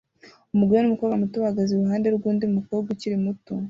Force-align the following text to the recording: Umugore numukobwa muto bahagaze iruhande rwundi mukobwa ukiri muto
Umugore 0.53 0.79
numukobwa 0.81 1.15
muto 1.21 1.35
bahagaze 1.43 1.69
iruhande 1.71 2.07
rwundi 2.17 2.43
mukobwa 2.55 2.87
ukiri 2.93 3.17
muto 3.25 3.53